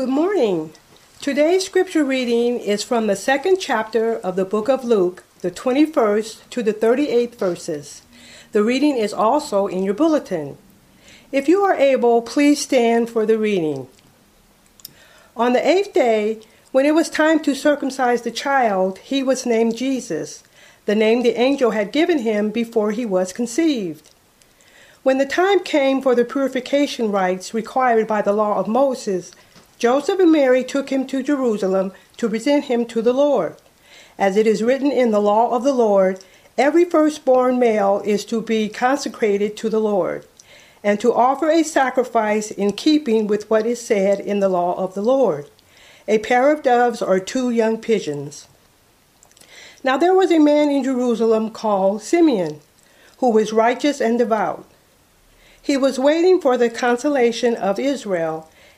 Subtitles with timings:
[0.00, 0.72] Good morning.
[1.20, 6.48] Today's scripture reading is from the second chapter of the book of Luke, the 21st
[6.48, 8.00] to the 38th verses.
[8.52, 10.56] The reading is also in your bulletin.
[11.30, 13.88] If you are able, please stand for the reading.
[15.36, 16.40] On the eighth day,
[16.72, 20.42] when it was time to circumcise the child, he was named Jesus,
[20.86, 24.08] the name the angel had given him before he was conceived.
[25.02, 29.32] When the time came for the purification rites required by the law of Moses,
[29.80, 33.56] Joseph and Mary took him to Jerusalem to present him to the Lord.
[34.18, 36.22] As it is written in the law of the Lord,
[36.58, 40.26] every firstborn male is to be consecrated to the Lord,
[40.84, 44.92] and to offer a sacrifice in keeping with what is said in the law of
[44.92, 45.48] the Lord
[46.06, 48.48] a pair of doves or two young pigeons.
[49.82, 52.60] Now there was a man in Jerusalem called Simeon,
[53.18, 54.66] who was righteous and devout.
[55.62, 58.49] He was waiting for the consolation of Israel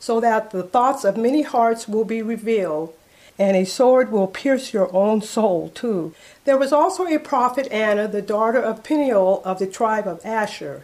[0.00, 2.92] so that the thoughts of many hearts will be revealed,
[3.38, 6.12] and a sword will pierce your own soul too.
[6.44, 10.82] There was also a prophet Anna, the daughter of Penuel of the tribe of Asher.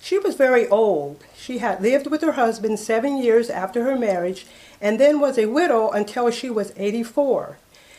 [0.00, 1.22] She was very old.
[1.36, 4.46] She had lived with her husband seven years after her marriage,
[4.80, 7.58] and then was a widow until she was 84.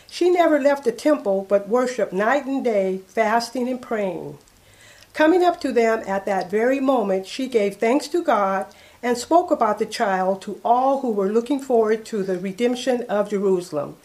[0.09, 4.37] She never left the temple, but worshiped night and day, fasting and praying.
[5.13, 8.67] Coming up to them at that very moment, she gave thanks to God
[9.03, 13.29] and spoke about the child to all who were looking forward to the redemption of
[13.29, 13.97] Jerusalem.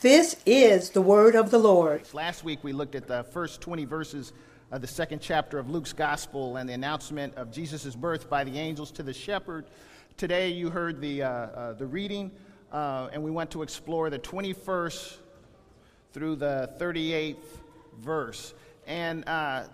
[0.00, 2.02] This is the word of the Lord.
[2.14, 4.32] Last week we looked at the first 20 verses
[4.70, 8.58] of the second chapter of Luke's gospel and the announcement of Jesus' birth by the
[8.58, 9.66] angels to the shepherd.
[10.16, 12.30] Today you heard the, uh, uh, the reading,
[12.72, 15.16] uh, and we went to explore the 21st
[16.12, 17.36] through the 38th
[17.98, 18.54] verse.
[18.86, 19.64] And uh,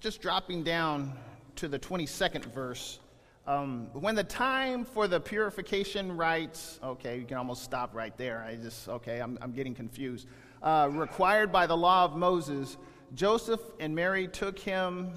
[0.00, 1.12] just dropping down
[1.56, 2.98] to the 22nd verse.
[3.46, 8.42] Um, when the time for the purification rites, okay, you can almost stop right there.
[8.42, 10.28] I just, okay, I'm, I'm getting confused.
[10.62, 12.78] Uh, required by the law of Moses,
[13.14, 15.12] Joseph and Mary took him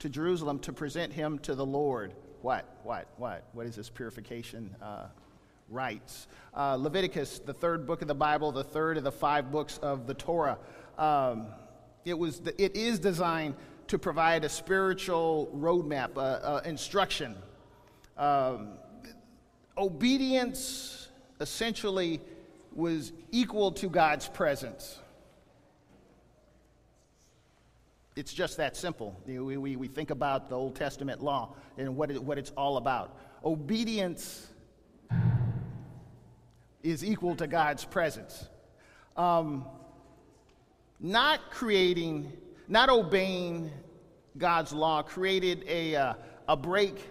[0.00, 2.14] to Jerusalem to present him to the Lord.
[2.42, 2.64] What?
[2.82, 3.06] What?
[3.16, 3.44] What?
[3.52, 5.06] What is this purification uh,
[5.68, 6.26] rites?
[6.52, 10.08] Uh, Leviticus, the third book of the Bible, the third of the five books of
[10.08, 10.58] the Torah.
[10.98, 11.46] Um,
[12.04, 13.54] it, was, it is designed
[13.90, 17.34] to provide a spiritual roadmap, uh, uh, instruction.
[18.16, 18.74] Um,
[19.76, 21.08] obedience
[21.40, 22.20] essentially
[22.72, 25.00] was equal to God's presence.
[28.14, 29.20] It's just that simple.
[29.26, 32.76] We, we, we think about the Old Testament law and what, it, what it's all
[32.76, 33.18] about.
[33.44, 34.46] Obedience
[36.84, 38.48] is equal to God's presence.
[39.16, 39.64] Um,
[41.00, 42.32] not creating
[42.70, 43.70] not obeying
[44.38, 46.14] God's law created a, uh,
[46.48, 47.04] a break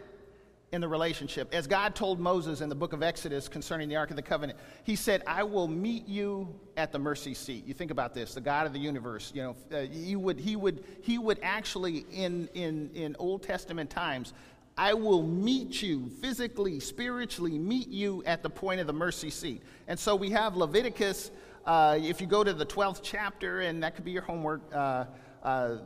[0.72, 1.54] in the relationship.
[1.54, 4.58] As God told Moses in the book of Exodus concerning the Ark of the Covenant,
[4.84, 6.48] He said, I will meet you
[6.78, 7.66] at the mercy seat.
[7.66, 10.56] You think about this, the God of the universe, you know, uh, he, would, he,
[10.56, 14.34] would, he would actually, in, in, in Old Testament times,
[14.78, 19.62] I will meet you physically, spiritually, meet you at the point of the mercy seat.
[19.90, 21.32] And so we have Leviticus.
[21.66, 25.04] Uh, if you go to the 12th chapter, and that could be your homework, uh,
[25.44, 25.78] uh,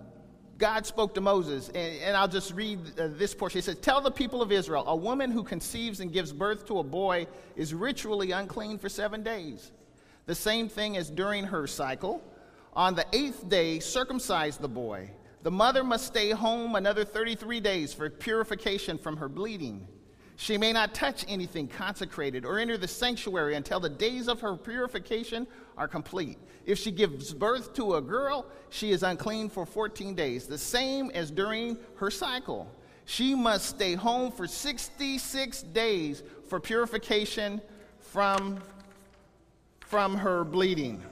[0.58, 3.58] God spoke to Moses, and, and I'll just read uh, this portion.
[3.58, 6.80] He says, Tell the people of Israel, a woman who conceives and gives birth to
[6.80, 9.72] a boy is ritually unclean for seven days.
[10.26, 12.24] The same thing as during her cycle.
[12.76, 15.10] On the eighth day, circumcise the boy.
[15.44, 19.88] The mother must stay home another 33 days for purification from her bleeding.
[20.36, 24.56] She may not touch anything consecrated or enter the sanctuary until the days of her
[24.56, 25.48] purification
[25.78, 26.38] are complete.
[26.66, 31.12] If she gives birth to a girl, she is unclean for 14 days, the same
[31.12, 32.70] as during her cycle.
[33.06, 37.62] She must stay home for 66 days for purification
[38.00, 38.60] from
[39.94, 41.04] from her bleeding.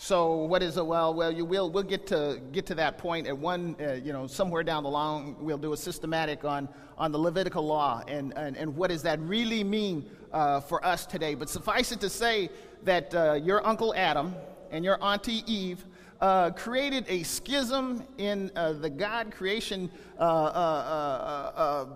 [0.00, 0.86] So what is it?
[0.86, 1.72] Well, well, you will.
[1.72, 4.88] We'll get to get to that point at one, uh, you know, somewhere down the
[4.88, 5.34] line.
[5.40, 9.18] We'll do a systematic on on the Levitical law and and, and what does that
[9.18, 11.34] really mean uh, for us today.
[11.34, 12.48] But suffice it to say
[12.84, 14.36] that uh, your uncle Adam
[14.70, 15.84] and your auntie Eve
[16.20, 19.90] uh, created a schism in uh, the God creation
[20.20, 21.86] uh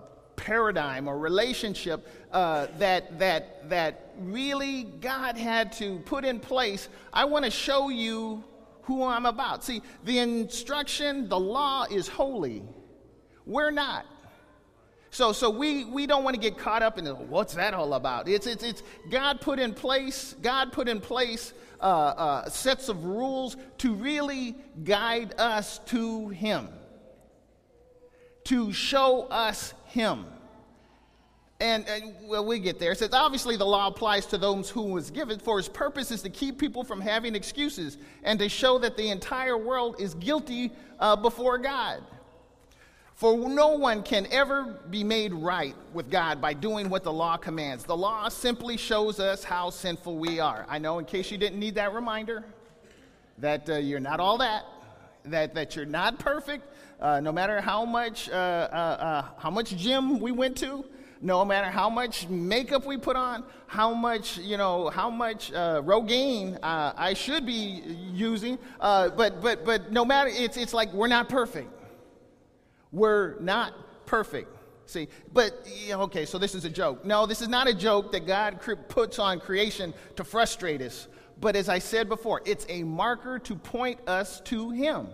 [0.43, 6.89] paradigm or relationship that, that, that really God had to put in place.
[7.13, 8.43] I want to show you
[8.83, 9.63] who I'm about.
[9.63, 12.63] See, the instruction, the law is holy.
[13.45, 14.05] We're not.
[15.09, 18.27] So, so we, we don't want to get caught up in what's that all about.
[18.27, 23.05] It's, it's, it's God put in place, God put in place uh, uh, sets of
[23.05, 26.67] rules to really guide us to Him,
[28.45, 30.25] to show us Him.
[31.59, 32.93] And, and, well, we get there.
[32.93, 36.23] It says, obviously, the law applies to those who was given, for its purpose is
[36.23, 40.71] to keep people from having excuses and to show that the entire world is guilty
[40.99, 42.01] uh, before God.
[43.13, 47.37] For no one can ever be made right with God by doing what the law
[47.37, 47.83] commands.
[47.83, 50.65] The law simply shows us how sinful we are.
[50.67, 52.43] I know, in case you didn't need that reminder,
[53.37, 54.65] that uh, you're not all that,
[55.25, 56.67] that, that you're not perfect,
[57.03, 58.35] uh, no matter how much, uh, uh,
[58.75, 60.85] uh how much gym we went to,
[61.21, 65.81] no matter how much makeup we put on, how much, you know, how much uh,
[65.83, 67.83] Rogaine uh, I should be
[68.13, 71.69] using, but, but, but no matter, it's, it's like we're not perfect.
[72.91, 73.73] We're not
[74.05, 74.49] perfect.
[74.85, 77.05] See, but okay, so this is a joke.
[77.05, 78.59] No, this is not a joke that God
[78.89, 81.07] puts on creation to frustrate us.
[81.39, 85.07] But as I said before, it's a marker to point us to Him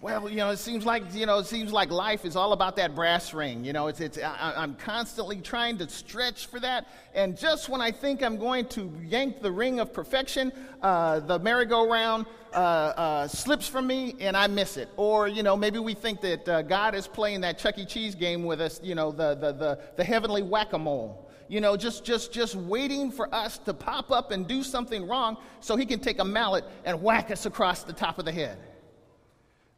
[0.00, 2.76] well, you know, it seems like, you know, it seems like life is all about
[2.76, 3.64] that brass ring.
[3.64, 6.86] You know, it's, it's, I, I'm constantly trying to stretch for that.
[7.14, 10.52] And just when I think I'm going to yank the ring of perfection,
[10.82, 14.88] uh, the merry-go-round uh, uh, slips from me and I miss it.
[14.96, 17.84] Or, you know, maybe we think that uh, God is playing that Chuck E.
[17.84, 22.04] Cheese game with us, you know, the, the, the, the heavenly whack-a-mole you know, just,
[22.04, 25.98] just, just waiting for us to pop up and do something wrong so he can
[25.98, 28.58] take a mallet and whack us across the top of the head.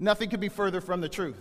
[0.00, 1.36] Nothing could be further from the truth.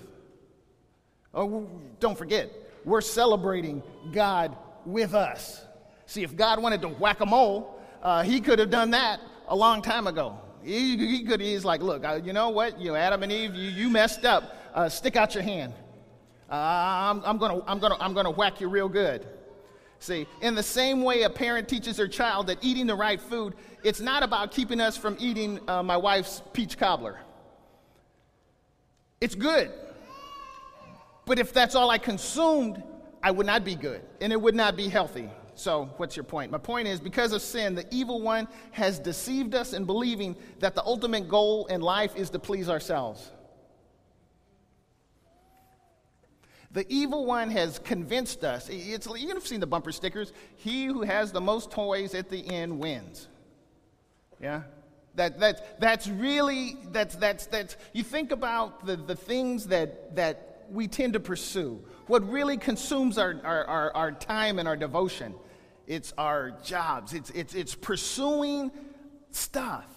[1.34, 1.70] Oh,
[2.00, 2.52] don't forget,
[2.84, 5.64] we're celebrating God with us.
[6.06, 9.56] See, if God wanted to whack a mole, uh, he could have done that a
[9.56, 10.40] long time ago.
[10.64, 12.80] He, he could, he's like, look, uh, you know what?
[12.80, 14.56] You know, Adam and Eve, you, you messed up.
[14.74, 15.74] Uh, stick out your hand.
[16.52, 19.26] Uh, I'm, I'm going to I'm gonna, I'm gonna whack you real good.
[20.00, 23.54] See, in the same way a parent teaches their child that eating the right food,
[23.84, 27.20] it's not about keeping us from eating uh, my wife's peach cobbler.
[29.22, 29.72] It's good.
[31.26, 32.82] But if that's all I consumed,
[33.22, 35.30] I would not be good and it would not be healthy.
[35.56, 36.52] So, what's your point?
[36.52, 40.74] My point is because of sin, the evil one has deceived us in believing that
[40.74, 43.30] the ultimate goal in life is to please ourselves.
[46.72, 48.70] The evil one has convinced us.
[48.70, 50.32] It's, you've seen the bumper stickers.
[50.56, 53.28] He who has the most toys at the end wins.
[54.42, 54.62] Yeah?
[55.20, 60.64] That, that, that's really, that's, that's, that's, you think about the, the things that, that
[60.72, 61.84] we tend to pursue.
[62.08, 65.36] What really consumes our, our, our, our time and our devotion,
[65.88, 67.14] it's our jobs.
[67.14, 68.72] It's, it's, it's pursuing
[69.32, 69.88] stuff.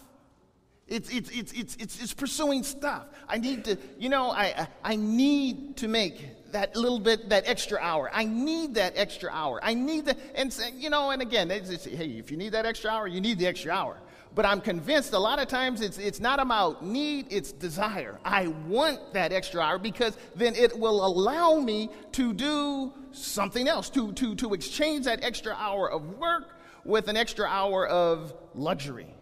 [0.89, 3.07] It's, it's, it's, it's, it's, it's pursuing stuff.
[3.29, 7.79] I need to, you know, I, I need to make that little bit, that extra
[7.81, 8.11] hour.
[8.13, 9.61] I need that extra hour.
[9.63, 12.67] I need that, and, you know, and again, it's, it's, hey, if you need that
[12.67, 14.01] extra hour, you need the extra hour.
[14.35, 18.19] But I'm convinced a lot of times it's, it's not about need, it's desire.
[18.25, 23.91] I want that extra hour because then it will allow me to do something else,
[23.91, 29.15] to, to, to exchange that extra hour of work with an extra hour of luxury.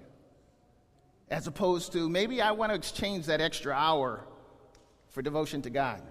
[1.28, 4.24] As opposed to maybe I want to exchange that extra hour
[5.10, 6.02] for devotion to God.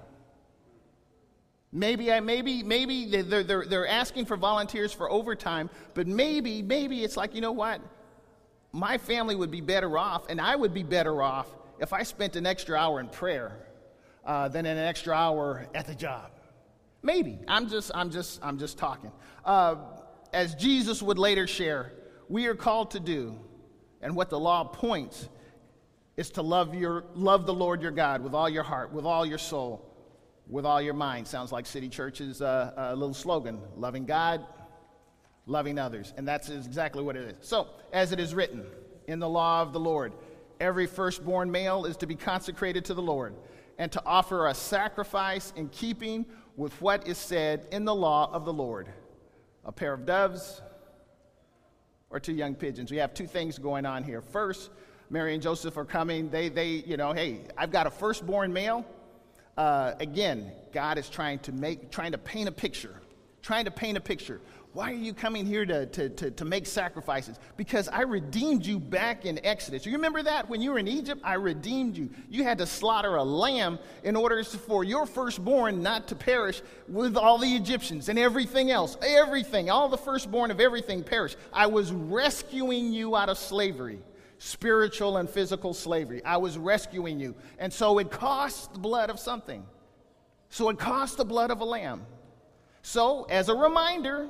[1.72, 7.04] Maybe I maybe maybe they're, they're, they're asking for volunteers for overtime, but maybe maybe
[7.04, 7.80] it's like you know what
[8.72, 11.48] my family would be better off, and I would be better off
[11.80, 13.68] if I spent an extra hour in prayer
[14.26, 16.32] uh, than an extra hour at the job.
[17.02, 17.40] Maybe.
[17.48, 19.12] I'm just, I'm just, I'm just talking.
[19.46, 19.76] Uh,
[20.34, 21.94] as Jesus would later share,
[22.28, 23.40] we are called to do,
[24.02, 25.30] and what the law points
[26.18, 29.26] is to love your love the Lord your God with all your heart, with all
[29.26, 29.90] your soul,
[30.48, 31.28] with all your mind.
[31.28, 34.46] Sounds like City Church's uh, uh, little slogan: loving God,
[35.50, 36.14] loving others.
[36.16, 37.36] And that's exactly what it is.
[37.42, 38.66] So, as it is written
[39.08, 40.14] in the law of the Lord,
[40.60, 43.34] every firstborn male is to be consecrated to the Lord
[43.78, 46.26] and to offer a sacrifice in keeping
[46.56, 48.90] with what is said in the law of the Lord
[49.66, 50.62] a pair of doves
[52.10, 52.92] or two young pigeons.
[52.92, 54.22] We have two things going on here.
[54.22, 54.72] First,
[55.10, 56.30] Mary and Joseph are coming.
[56.30, 58.86] They, they you know, hey, I've got a firstborn male.
[59.58, 62.96] Uh, again, God is trying to make, trying to paint a picture,
[63.42, 64.42] trying to paint a picture.
[64.74, 67.40] Why are you coming here to, to, to, to, make sacrifices?
[67.58, 69.84] Because I redeemed you back in Exodus.
[69.84, 71.22] You remember that when you were in Egypt?
[71.24, 72.12] I redeemed you.
[72.30, 77.18] You had to slaughter a lamb in order for your firstborn not to perish with
[77.18, 78.96] all the Egyptians and everything else.
[79.02, 81.36] Everything, all the firstborn of everything perish.
[81.52, 84.00] I was rescuing you out of slavery,
[84.38, 86.24] spiritual and physical slavery.
[86.24, 87.34] I was rescuing you.
[87.58, 89.66] And so it cost the blood of something.
[90.50, 92.06] So it cost the blood of a lamb.
[92.82, 94.30] So, as a reminder,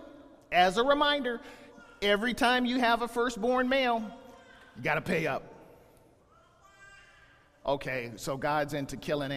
[0.52, 1.40] as a reminder,
[2.02, 4.04] every time you have a firstborn male,
[4.76, 5.44] you got to pay up.
[7.66, 9.32] Okay, so God's into killing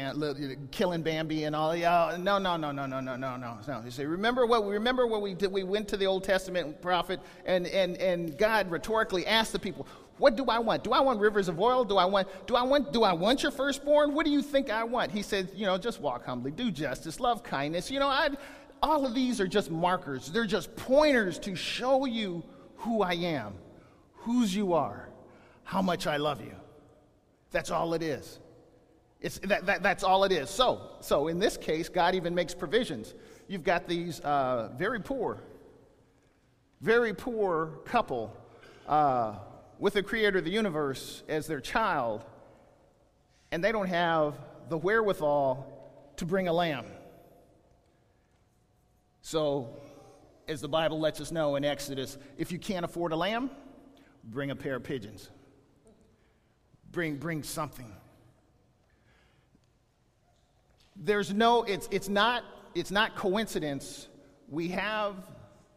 [0.71, 1.77] killing Bambi and all.
[1.77, 3.83] Yeah, no, no, no, no, no, no, no, no, no.
[3.85, 5.53] You see, remember what we remember what we did.
[5.53, 9.87] We went to the Old Testament prophet, and and and God rhetorically asked the people,
[10.17, 10.83] "What do I want?
[10.85, 11.85] Do I want rivers of oil?
[11.85, 12.29] Do I want?
[12.47, 12.93] Do I want?
[12.93, 14.15] Do I want your firstborn?
[14.15, 17.21] What do you think I want?" He said, "You know, just walk humbly, do justice,
[17.21, 17.91] love kindness.
[17.91, 18.31] You know, I
[18.83, 22.43] all of these are just markers, they're just pointers to show you
[22.77, 23.55] who I am,
[24.15, 25.09] whose you are,
[25.63, 26.55] how much I love you.
[27.53, 28.41] That's all it is.
[29.21, 30.51] It's, that, that, that's all it is.
[30.51, 33.15] So, so, in this case, God even makes provisions.
[33.47, 35.39] You've got these uh, very poor,
[36.81, 38.37] very poor couple
[38.89, 39.37] uh,
[39.79, 42.25] with the creator of the universe as their child,
[43.53, 44.35] and they don't have
[44.69, 45.69] the wherewithal
[46.17, 46.87] to bring a lamb.
[49.23, 49.69] So,
[50.49, 53.51] as the Bible lets us know in Exodus, if you can't afford a lamb,
[54.25, 55.31] bring a pair of pigeons.
[56.91, 57.91] Bring, bring something.
[60.97, 64.09] There's no, it's, it's, not, it's not coincidence.
[64.49, 65.15] We have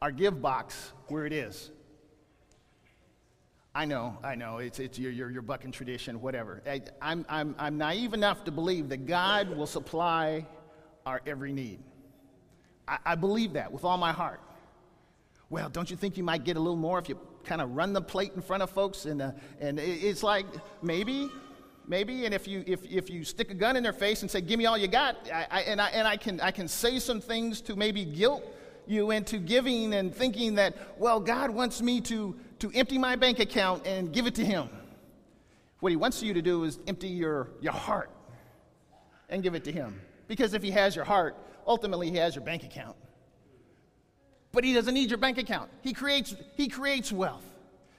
[0.02, 1.70] our give box where it is.
[3.74, 6.62] I know, I know, it's, it's your, your, your bucking tradition, whatever.
[6.66, 10.46] I, I'm, I'm, I'm naive enough to believe that God will supply
[11.06, 11.80] our every need.
[12.88, 14.42] I, I believe that with all my heart.
[15.50, 17.94] Well, don't you think you might get a little more if you kind of run
[17.94, 19.06] the plate in front of folks?
[19.06, 20.46] And, uh, and it's like,
[20.82, 21.30] maybe,
[21.88, 22.26] maybe.
[22.26, 24.58] And if you, if, if you stick a gun in their face and say, give
[24.58, 27.22] me all you got, I, I, and, I, and I, can, I can say some
[27.22, 28.44] things to maybe guilt
[28.88, 33.40] you into giving and thinking that, well, God wants me to, to empty my bank
[33.40, 34.70] account and give it to Him.
[35.80, 38.10] What He wants you to do is empty your, your heart
[39.30, 40.02] and give it to Him.
[40.28, 41.36] Because if He has your heart,
[41.66, 42.96] ultimately he has your bank account.
[44.52, 45.70] But he doesn't need your bank account.
[45.82, 47.44] He creates, he creates wealth.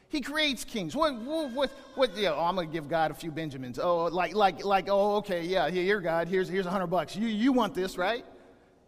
[0.08, 0.94] He creates kings.
[0.94, 3.78] What, what, what, what yeah, oh, I'm going to give God a few Benjamins.
[3.78, 7.16] Oh, like, like, like, oh, okay, yeah, here, God, here's, here's a hundred bucks.
[7.16, 8.24] You, you want this, right?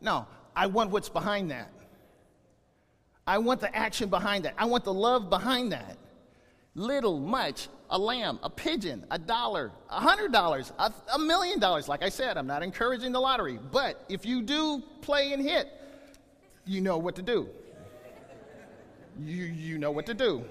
[0.00, 1.70] No, I want what's behind that.
[3.26, 4.54] I want the action behind that.
[4.56, 5.98] I want the love behind that.
[6.74, 11.88] Little, much, a lamb, a pigeon, a dollar, a hundred dollars, a million dollars.
[11.88, 15.68] Like I said, I'm not encouraging the lottery, but if you do play and hit,
[16.66, 17.48] you know what to do.
[19.20, 20.44] You, you know what to do.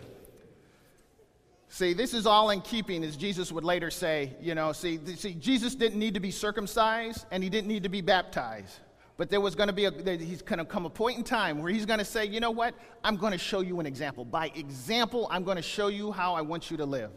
[1.69, 4.33] See, this is all in keeping, as Jesus would later say.
[4.41, 7.89] You know, see, see, Jesus didn't need to be circumcised and he didn't need to
[7.89, 8.79] be baptized.
[9.17, 11.61] But there was going to be a, he's going to come a point in time
[11.61, 12.75] where he's going to say, you know what?
[13.03, 14.23] I'm going to show you an example.
[14.23, 17.11] By example, I'm going to show you how I want you to live.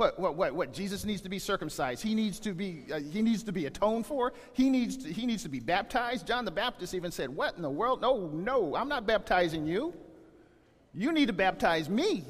[0.00, 0.72] What, what, what, what?
[0.72, 2.02] Jesus needs to be circumcised.
[2.02, 4.32] He needs to be, uh, he needs to be atoned for.
[4.54, 6.26] He needs, to, he needs to be baptized.
[6.26, 8.00] John the Baptist even said, What in the world?
[8.00, 9.92] No, no, I'm not baptizing you.
[10.94, 12.24] You need to baptize me.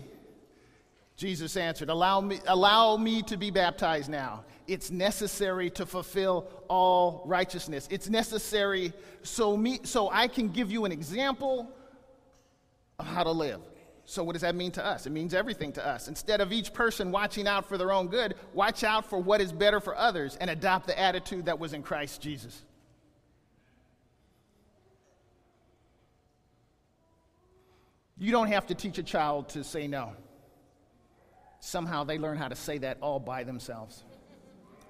[1.15, 4.45] Jesus answered, Allow me, allow me to be baptized now.
[4.67, 7.87] It's necessary to fulfill all righteousness.
[7.89, 11.71] It's necessary so, me, so I can give you an example
[12.99, 13.61] of how to live.
[14.11, 15.07] So, what does that mean to us?
[15.07, 16.09] It means everything to us.
[16.09, 19.53] Instead of each person watching out for their own good, watch out for what is
[19.53, 22.65] better for others and adopt the attitude that was in Christ Jesus.
[28.19, 30.17] You don't have to teach a child to say no.
[31.61, 34.03] Somehow they learn how to say that all by themselves.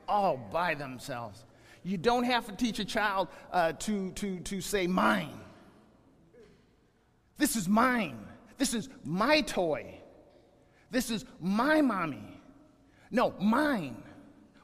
[0.08, 1.44] All by themselves.
[1.82, 5.38] You don't have to teach a child uh, to, to, to say mine.
[7.36, 8.28] This is mine.
[8.60, 9.94] This is my toy.
[10.90, 12.42] This is my mommy.
[13.10, 14.02] No, mine.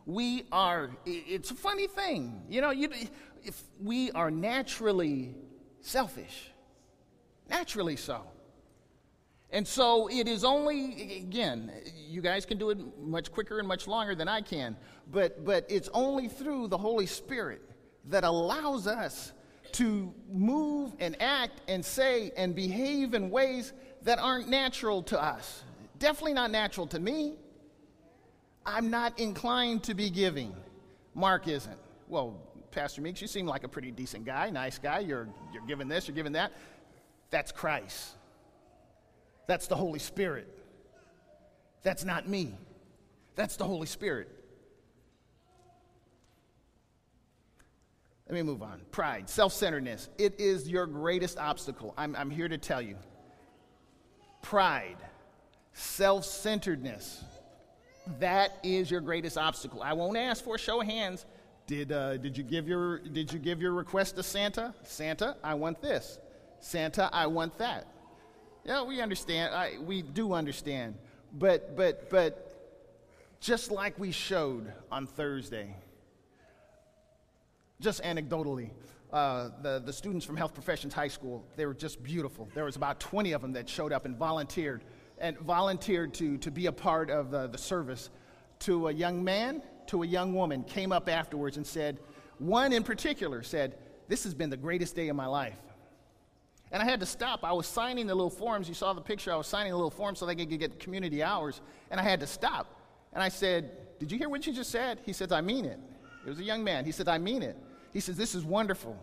[0.04, 2.42] We are, it's a funny thing.
[2.50, 2.90] You know, you,
[3.42, 5.34] if we are naturally
[5.80, 6.50] selfish,
[7.48, 8.20] naturally so.
[9.48, 13.86] And so it is only, again, you guys can do it much quicker and much
[13.86, 14.76] longer than I can,
[15.10, 17.62] but, but it's only through the Holy Spirit
[18.04, 19.32] that allows us
[19.72, 23.72] to move and act and say and behave in ways
[24.06, 25.64] that aren't natural to us.
[25.98, 27.34] Definitely not natural to me.
[28.64, 30.54] I'm not inclined to be giving.
[31.14, 31.78] Mark isn't.
[32.08, 35.00] Well, Pastor Meeks, you seem like a pretty decent guy, nice guy.
[35.00, 36.52] You're, you're giving this, you're giving that.
[37.30, 38.12] That's Christ.
[39.48, 40.56] That's the Holy Spirit.
[41.82, 42.54] That's not me.
[43.34, 44.28] That's the Holy Spirit.
[48.28, 48.82] Let me move on.
[48.92, 50.10] Pride, self centeredness.
[50.16, 51.92] It is your greatest obstacle.
[51.96, 52.96] I'm, I'm here to tell you.
[54.46, 54.96] Pride,
[55.72, 57.24] self centeredness.
[58.20, 59.82] That is your greatest obstacle.
[59.82, 61.26] I won't ask for a show of hands.
[61.66, 64.72] Did, uh, did, you give your, did you give your request to Santa?
[64.84, 66.20] Santa, I want this.
[66.60, 67.88] Santa, I want that.
[68.64, 69.52] Yeah, we understand.
[69.52, 70.94] I, we do understand.
[71.32, 72.78] But, but, but
[73.40, 75.74] just like we showed on Thursday,
[77.80, 78.70] just anecdotally,
[79.12, 82.48] uh, the, the students from Health Professions High School, they were just beautiful.
[82.54, 84.84] There was about 20 of them that showed up and volunteered,
[85.18, 88.10] and volunteered to, to be a part of the, the service
[88.60, 91.98] to a young man, to a young woman, came up afterwards and said,
[92.38, 93.76] one in particular said,
[94.08, 95.56] this has been the greatest day of my life.
[96.72, 97.44] And I had to stop.
[97.44, 98.68] I was signing the little forms.
[98.68, 99.32] You saw the picture.
[99.32, 101.60] I was signing the little forms so they could get community hours.
[101.90, 102.80] And I had to stop.
[103.12, 103.70] And I said,
[104.00, 105.00] Did you hear what you just said?
[105.04, 105.78] He said, I mean it.
[106.26, 106.84] It was a young man.
[106.84, 107.56] He said, I mean it.
[107.96, 109.02] He says, This is wonderful.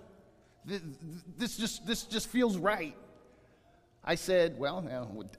[0.66, 2.96] This just, this just feels right.
[4.04, 4.88] I said, Well,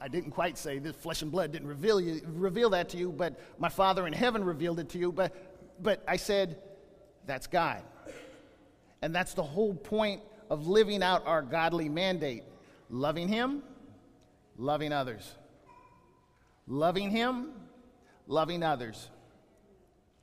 [0.00, 3.12] I didn't quite say this flesh and blood didn't reveal, you, reveal that to you,
[3.12, 5.12] but my Father in heaven revealed it to you.
[5.12, 5.37] But,
[5.80, 6.58] but I said,
[7.26, 7.84] That's God.
[9.02, 12.42] And that's the whole point of living out our godly mandate
[12.90, 13.62] loving Him,
[14.58, 15.32] loving others.
[16.66, 17.50] Loving Him,
[18.26, 19.11] loving others.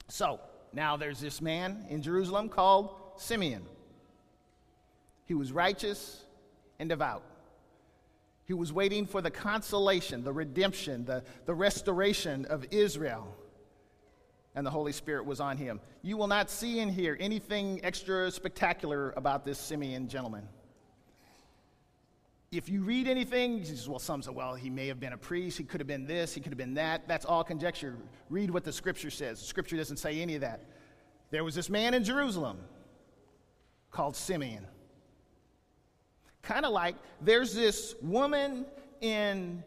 [0.09, 0.41] So,
[0.73, 3.63] now there's this man in Jerusalem called Simeon.
[5.25, 6.25] He was righteous
[6.79, 7.23] and devout.
[8.45, 13.33] He was waiting for the consolation, the redemption, the, the restoration of Israel.
[14.55, 15.79] And the Holy Spirit was on him.
[16.01, 20.45] You will not see and hear anything extra spectacular about this Simeon gentleman.
[22.51, 25.63] If you read anything, well, some say, well, he may have been a priest, he
[25.63, 27.07] could have been this, he could have been that.
[27.07, 27.95] That's all conjecture.
[28.29, 29.39] Read what the scripture says.
[29.39, 30.65] The scripture doesn't say any of that.
[31.29, 32.57] There was this man in Jerusalem
[33.91, 34.65] called Simeon.
[36.41, 38.65] Kind of like there's this woman
[39.01, 39.63] in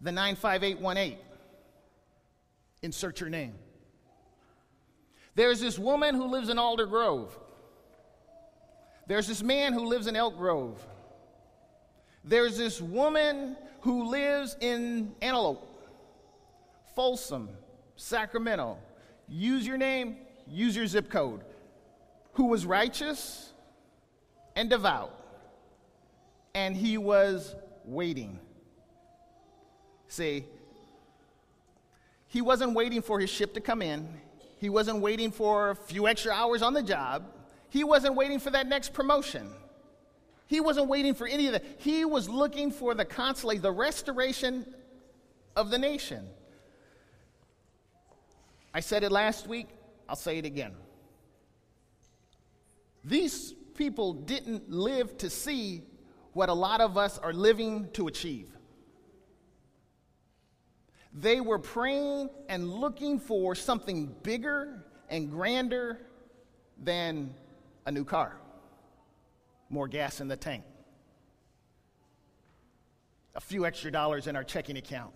[0.00, 1.18] the 95818.
[2.82, 3.54] Insert your name.
[5.34, 7.38] There's this woman who lives in Alder Grove.
[9.06, 10.84] There's this man who lives in Elk Grove.
[12.24, 15.66] There's this woman who lives in Antelope,
[16.94, 17.48] Folsom,
[17.96, 18.76] Sacramento.
[19.28, 21.42] Use your name, use your zip code.
[22.34, 23.52] Who was righteous
[24.56, 25.14] and devout.
[26.54, 28.38] And he was waiting.
[30.08, 30.44] See,
[32.26, 34.08] he wasn't waiting for his ship to come in.
[34.58, 37.24] He wasn't waiting for a few extra hours on the job.
[37.70, 39.48] He wasn't waiting for that next promotion.
[40.46, 41.64] He wasn't waiting for any of that.
[41.78, 44.66] He was looking for the consolation, the restoration
[45.54, 46.26] of the nation.
[48.74, 49.68] I said it last week,
[50.08, 50.72] I'll say it again.
[53.04, 55.80] These people didn't live to see
[56.34, 58.50] what a lot of us are living to achieve.
[61.14, 65.98] They were praying and looking for something bigger and grander
[66.76, 67.32] than
[67.86, 68.36] a new car,
[69.70, 70.62] more gas in the tank,
[73.34, 75.14] a few extra dollars in our checking account,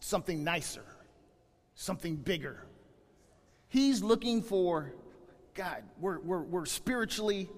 [0.00, 0.84] something nicer,
[1.76, 2.66] something bigger.
[3.68, 4.94] He's looking for,
[5.58, 7.50] God, we're, we're, we're spiritually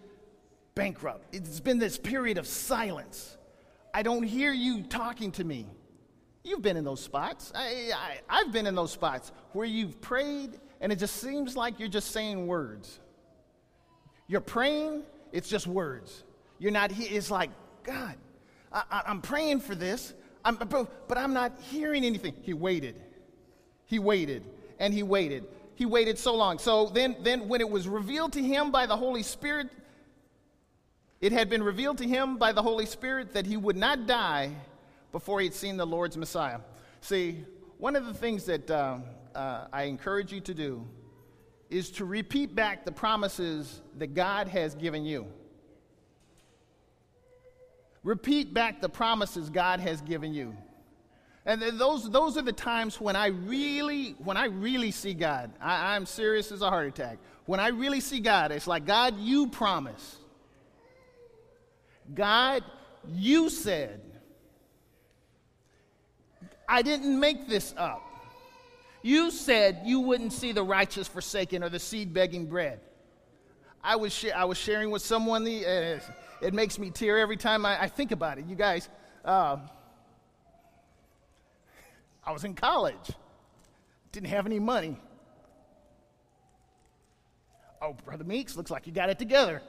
[0.74, 1.34] bankrupt.
[1.34, 3.36] It's been this period of silence.
[3.92, 5.66] I don't hear you talking to me.
[6.42, 7.52] You've been in those spots.
[7.54, 7.92] I,
[8.26, 11.90] I, have been in those spots where you've prayed and it just seems like you're
[11.90, 13.00] just saying words.
[14.28, 16.24] You're praying, it's just words.
[16.58, 17.50] You're not, it's like,
[17.82, 18.14] God,
[18.72, 22.32] I, am praying for this, I'm, but I'm not hearing anything.
[22.40, 22.94] He waited.
[23.84, 24.46] He waited
[24.78, 25.44] and he waited.
[25.80, 26.58] He waited so long.
[26.58, 29.70] So then, then when it was revealed to him by the Holy Spirit,
[31.22, 34.52] it had been revealed to him by the Holy Spirit that he would not die
[35.10, 36.58] before he'd seen the Lord's Messiah.
[37.00, 37.46] See,
[37.78, 38.98] one of the things that uh,
[39.34, 40.86] uh, I encourage you to do
[41.70, 45.28] is to repeat back the promises that God has given you.
[48.04, 50.54] Repeat back the promises God has given you.
[51.46, 55.50] And those, those are the times when I really, when I really see God.
[55.60, 57.18] I, I'm serious as a heart attack.
[57.46, 60.18] When I really see God, it's like, God, you promise.
[62.14, 62.62] God,
[63.08, 64.00] You said,
[66.68, 68.02] I didn't make this up.
[69.02, 72.80] You said you wouldn't see the righteous forsaken or the seed begging bread.
[73.82, 76.00] I was, sh- I was sharing with someone, the, uh,
[76.42, 78.44] it makes me tear every time I, I think about it.
[78.46, 78.90] You guys,
[79.24, 79.56] uh,
[82.30, 83.10] I was in college,
[84.12, 84.96] didn't have any money.
[87.82, 89.60] Oh, Brother Meeks, looks like you got it together.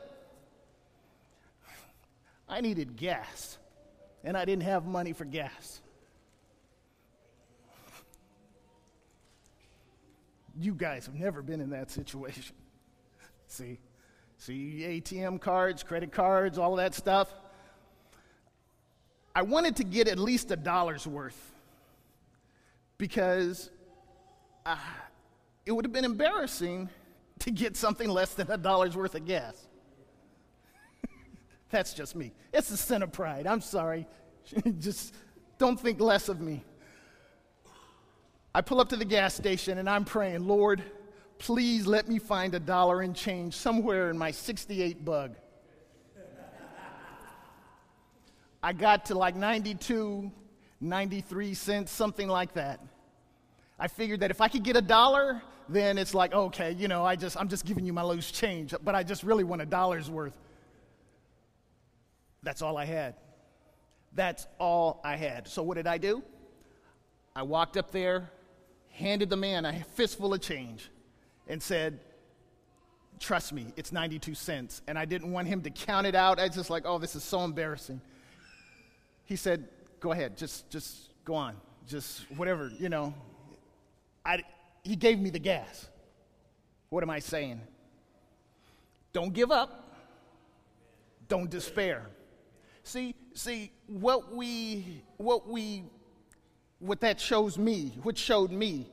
[2.47, 3.58] I needed gas,
[4.24, 5.82] and I didn't have money for gas.
[10.56, 12.56] You guys have never been in that situation.
[13.47, 13.80] See?
[14.38, 17.34] See, ATM cards, credit cards, all of that stuff.
[19.34, 21.56] I wanted to get at least a dollar's worth
[23.02, 23.72] because
[24.64, 24.76] uh,
[25.66, 26.88] it would have been embarrassing
[27.40, 29.56] to get something less than a dollar's worth of gas.
[31.72, 32.32] That's just me.
[32.54, 33.48] It's a sin of pride.
[33.48, 34.06] I'm sorry.
[34.80, 35.16] just
[35.58, 36.64] don't think less of me.
[38.54, 40.84] I pull up to the gas station and I'm praying, Lord,
[41.40, 45.36] please let me find a dollar and change somewhere in my 68 bug.
[48.62, 50.32] I got to like 92,
[50.80, 52.80] 93 cents, something like that.
[53.82, 57.04] I figured that if I could get a dollar, then it's like, okay, you know,
[57.04, 59.65] I just, I'm just giving you my loose change, but I just really want a
[59.65, 60.36] dollar's worth.
[62.44, 63.15] That's all I had.
[64.13, 65.48] That's all I had.
[65.48, 66.22] So what did I do?
[67.36, 68.30] I walked up there,
[68.91, 70.91] handed the man a fistful of change,
[71.48, 72.00] and said,
[73.20, 74.82] Trust me, it's 92 cents.
[74.88, 76.39] And I didn't want him to count it out.
[76.39, 78.00] I was just like, oh, this is so embarrassing.
[79.26, 79.67] He said,
[80.00, 81.56] Go ahead, just, just go on.
[81.88, 83.15] Just whatever, you know.
[84.25, 84.43] I,
[84.84, 85.88] he gave me the gas.
[86.89, 87.62] What am I saying?
[89.13, 89.95] Don't give up.
[91.27, 92.07] Don't despair.
[92.84, 95.84] See, see, what we, what we,
[96.79, 98.89] what that shows me, what showed me,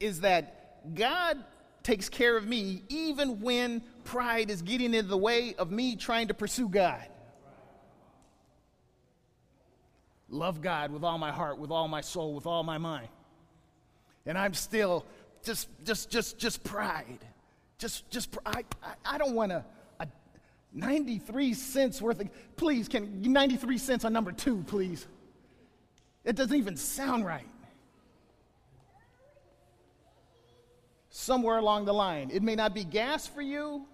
[0.00, 1.44] is that God
[1.82, 6.28] takes care of me even when pride is getting in the way of me trying
[6.28, 7.06] to pursue God.
[10.28, 13.08] Love God with all my heart, with all my soul, with all my mind.
[14.26, 15.04] And I'm still
[15.42, 17.18] just, just, just, just pride.
[17.78, 19.64] Just, just, I, I, I don't want to.
[20.74, 25.06] 93 cents worth of, please, can 93 cents on number two, please?
[26.24, 27.46] It doesn't even sound right.
[31.10, 33.84] Somewhere along the line, it may not be gas for you,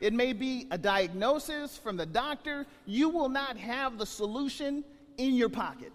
[0.00, 2.66] it may be a diagnosis from the doctor.
[2.86, 4.84] You will not have the solution
[5.16, 5.92] in your pocket.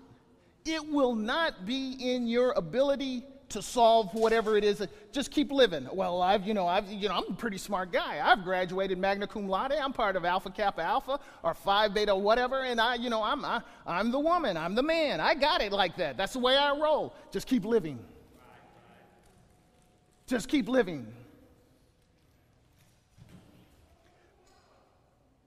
[0.65, 4.85] It will not be in your ability to solve whatever it is.
[5.11, 5.87] Just keep living.
[5.93, 8.19] Well, I've, you know, I've, you know, I'm a pretty smart guy.
[8.23, 9.71] I've graduated magna cum laude.
[9.71, 13.45] I'm part of Alpha Kappa Alpha or Phi Beta whatever, and I, you know, I'm,
[13.45, 14.57] I, I'm the woman.
[14.57, 15.19] I'm the man.
[15.19, 16.17] I got it like that.
[16.17, 17.13] That's the way I roll.
[17.31, 17.99] Just keep living.
[20.25, 21.07] Just keep living.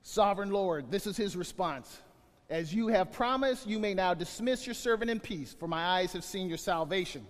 [0.02, 2.00] Sovereign Lord, this is his response.
[2.48, 6.12] As you have promised, you may now dismiss your servant in peace, for my eyes
[6.14, 7.24] have seen your salvation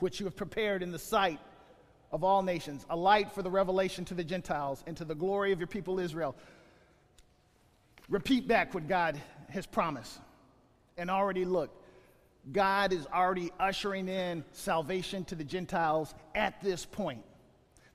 [0.00, 1.40] which you have prepared in the sight
[2.10, 5.52] of all nations, a light for the revelation to the Gentiles and to the glory
[5.52, 6.34] of your people Israel.
[8.08, 10.18] Repeat back what God has promised.
[10.96, 11.70] And already look,
[12.50, 17.22] God is already ushering in salvation to the Gentiles at this point.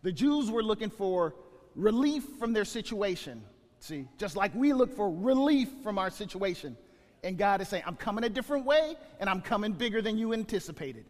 [0.03, 1.33] The Jews were looking for
[1.75, 3.41] relief from their situation.
[3.79, 6.77] See, just like we look for relief from our situation.
[7.23, 10.33] And God is saying, I'm coming a different way, and I'm coming bigger than you
[10.33, 11.05] anticipated.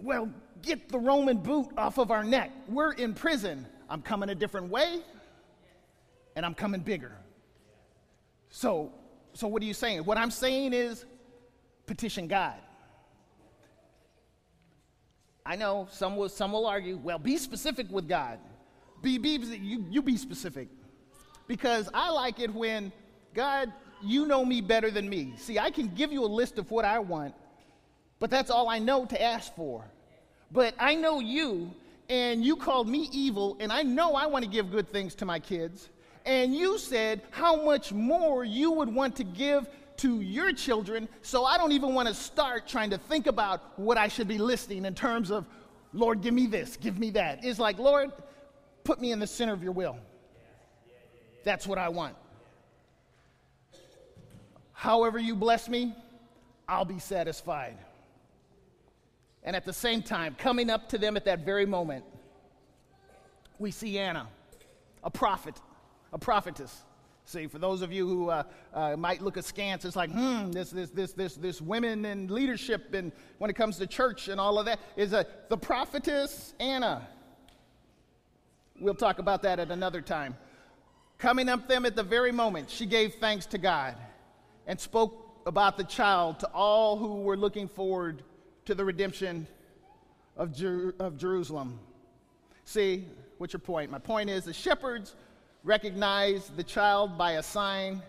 [0.00, 0.30] Well,
[0.62, 2.50] get the Roman boot off of our neck.
[2.68, 3.66] We're in prison.
[3.88, 5.00] I'm coming a different way,
[6.36, 7.12] and I'm coming bigger.
[8.50, 8.92] So,
[9.32, 10.04] so what are you saying?
[10.04, 11.04] What I'm saying is
[11.86, 12.56] petition God.
[15.44, 18.38] I know some will, some will argue, well, be specific with God.
[19.00, 20.68] Be, be, you, you be specific.
[21.46, 22.92] Because I like it when,
[23.32, 25.32] God, you know me better than me.
[25.38, 27.34] See, I can give you a list of what I want,
[28.20, 29.84] but that's all I know to ask for.
[30.50, 31.70] But I know you,
[32.08, 35.24] and you called me evil, and I know I want to give good things to
[35.24, 35.88] my kids.
[36.24, 41.44] And you said how much more you would want to give to your children, so
[41.44, 44.84] I don't even want to start trying to think about what I should be listing
[44.84, 45.44] in terms of,
[45.92, 47.44] Lord, give me this, give me that.
[47.44, 48.12] It's like, Lord,
[48.84, 49.98] put me in the center of your will.
[51.44, 52.14] That's what I want.
[54.72, 55.94] However, you bless me,
[56.68, 57.76] I'll be satisfied.
[59.48, 62.04] And at the same time, coming up to them at that very moment,
[63.58, 64.28] we see Anna,
[65.02, 65.54] a prophet,
[66.12, 66.84] a prophetess.
[67.24, 68.42] See, for those of you who uh,
[68.74, 72.92] uh, might look askance, it's like, hmm, this, this, this, this, this women in leadership,
[72.92, 77.08] and when it comes to church and all of that, is a, the prophetess Anna.
[78.78, 80.36] We'll talk about that at another time.
[81.16, 83.96] Coming up them at the very moment, she gave thanks to God
[84.66, 88.24] and spoke about the child to all who were looking forward
[88.68, 89.46] to the redemption
[90.36, 91.80] of, Jer- of Jerusalem.
[92.66, 93.06] See,
[93.38, 93.90] what's your point?
[93.90, 95.14] My point is the shepherds
[95.64, 98.02] recognized the child by a sign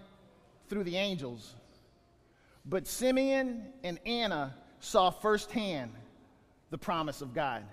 [0.68, 1.56] through the angels.
[2.66, 5.94] But Simeon and Anna saw firsthand
[6.72, 7.64] the promise of God.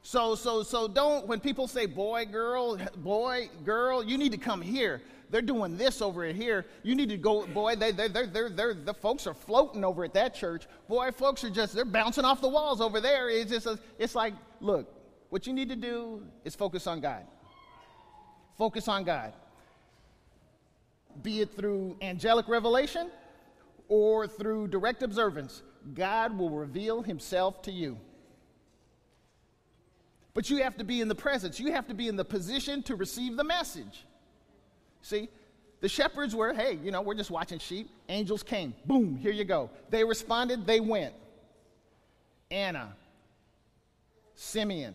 [0.00, 4.62] So, so, so don't, when people say boy, girl, boy, girl, you need to come
[4.62, 5.02] here.
[5.30, 6.66] They're doing this over here.
[6.82, 10.04] You need to go, boy, they, they, they're, they're, they're, the folks are floating over
[10.04, 10.66] at that church.
[10.88, 13.30] Boy, folks are just, they're bouncing off the walls over there.
[13.30, 14.92] It's just, a, it's like, look,
[15.28, 17.24] what you need to do is focus on God.
[18.58, 19.32] Focus on God.
[21.22, 23.10] Be it through angelic revelation
[23.88, 25.62] or through direct observance,
[25.94, 27.98] God will reveal himself to you.
[30.34, 31.58] But you have to be in the presence.
[31.58, 34.04] You have to be in the position to receive the message.
[35.02, 35.28] See,
[35.80, 37.90] the shepherds were, hey, you know, we're just watching sheep.
[38.08, 38.74] Angels came.
[38.84, 39.70] Boom, here you go.
[39.88, 41.14] They responded, they went.
[42.50, 42.94] Anna,
[44.34, 44.94] Simeon,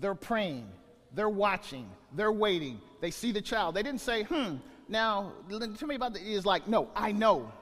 [0.00, 0.68] they're praying,
[1.14, 2.80] they're watching, they're waiting.
[3.00, 3.74] They see the child.
[3.74, 4.56] They didn't say, hmm,
[4.88, 7.52] now, tell me about the, is like, no, I know.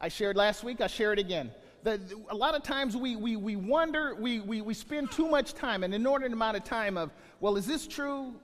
[0.00, 1.50] I shared last week, I share it again.
[1.82, 5.54] The, a lot of times we, we, we wonder, we, we, we spend too much
[5.54, 8.34] time, an inordinate amount of time of, well, is this true?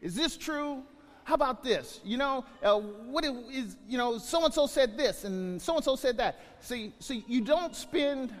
[0.00, 0.82] Is this true?
[1.28, 2.00] How about this?
[2.06, 5.84] You know, uh, what is, you know, so and so said this and so and
[5.84, 6.40] so said that.
[6.60, 8.32] See, see, you don't spend,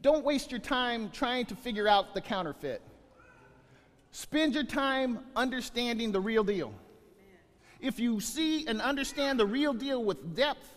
[0.00, 2.80] don't waste your time trying to figure out the counterfeit.
[4.12, 6.72] Spend your time understanding the real deal.
[7.82, 10.74] If you see and understand the real deal with depth,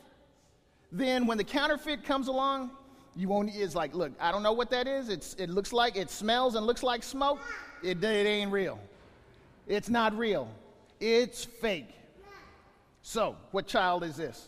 [0.92, 2.72] then when the counterfeit comes along,
[3.16, 5.08] you won't, it's like, look, I don't know what that is.
[5.08, 7.40] It's, it looks like, it smells and looks like smoke.
[7.82, 8.78] It, it ain't real.
[9.70, 10.50] It's not real.
[11.00, 11.90] It's fake.
[13.02, 14.48] So, what child is this?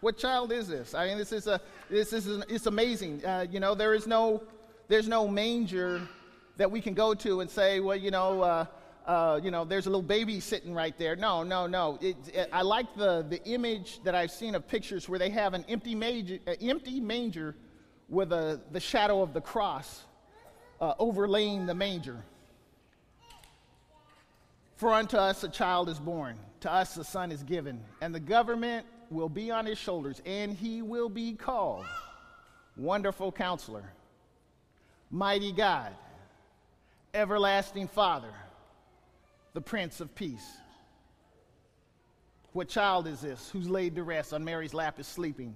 [0.00, 0.94] What child is this?
[0.94, 3.24] I mean, this is a, this is, an, it's amazing.
[3.24, 4.42] Uh, you know, there is no,
[4.88, 6.02] there's no manger
[6.56, 8.66] that we can go to and say, well, you know, uh,
[9.06, 11.16] uh, you know, there's a little baby sitting right there.
[11.16, 11.98] No, no, no.
[12.00, 15.54] It, it, I like the, the image that I've seen of pictures where they have
[15.54, 17.54] an empty manger, empty manger
[18.08, 20.04] with a, the shadow of the cross
[20.80, 22.22] uh, overlaying the manger.
[24.76, 28.20] For unto us a child is born, to us a son is given, and the
[28.20, 31.86] government will be on his shoulders, and he will be called
[32.76, 33.92] Wonderful Counselor,
[35.10, 35.92] Mighty God
[37.16, 38.32] everlasting Father,
[39.54, 40.46] the Prince of Peace.
[42.52, 45.54] What child is this who's laid to rest on Mary's lap is sleeping,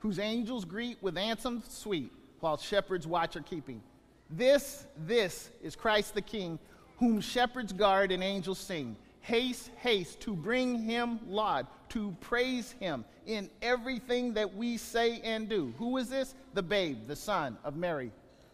[0.00, 3.82] whose angels greet with anthems sweet, while shepherds watch are keeping?
[4.30, 6.58] This, this is Christ the King,
[6.98, 8.96] whom shepherds guard and angels sing.
[9.20, 15.48] Haste, haste to bring him laud, to praise him in everything that we say and
[15.48, 15.74] do.
[15.78, 16.34] Who is this?
[16.54, 18.10] The babe, the son of Mary,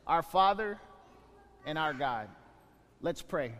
[0.07, 0.78] our Father
[1.64, 2.28] and our God.
[3.00, 3.52] Let's pray.